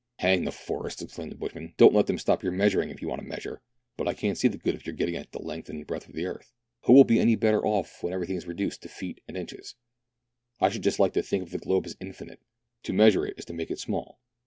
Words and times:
"Hang 0.25 0.45
the 0.45 0.51
forests!" 0.51 0.99
exclaimed 1.03 1.31
the 1.31 1.35
bushman," 1.35 1.75
don't 1.77 1.93
let 1.93 2.07
then; 2.07 2.17
stop 2.17 2.41
your 2.41 2.53
measuring, 2.53 2.89
if 2.89 3.03
you 3.03 3.07
want 3.07 3.21
to 3.21 3.27
measure. 3.27 3.61
But 3.97 4.07
I 4.07 4.15
can't 4.15 4.35
see 4.35 4.47
the 4.47 4.57
good 4.57 4.73
of 4.73 4.83
your 4.83 4.95
getting 4.95 5.15
at 5.15 5.31
the 5.31 5.37
length 5.39 5.69
and 5.69 5.85
breadth 5.85 6.09
of 6.09 6.15
the 6.15 6.25
earth? 6.25 6.51
Who 6.85 6.93
will 6.93 7.03
be 7.03 7.19
any 7.19 7.35
better 7.35 7.63
off 7.63 8.01
when 8.01 8.11
every 8.11 8.25
thing 8.25 8.35
is 8.37 8.47
reduced 8.47 8.81
to 8.81 8.89
feet 8.89 9.21
and 9.27 9.37
inches? 9.37 9.75
I 10.59 10.69
should 10.69 10.81
just 10.81 10.97
like 10.97 11.13
to 11.13 11.21
think 11.21 11.43
of 11.43 11.51
the 11.51 11.59
globe 11.59 11.85
as 11.85 11.97
infinite; 11.99 12.41
to 12.81 12.93
measure 12.93 13.27
it 13.27 13.37
is 13.37 13.45
to 13.45 13.53
make 13.53 13.69
it 13.69 13.77
small. 13.77 14.19